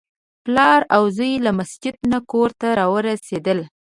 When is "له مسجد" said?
1.45-1.95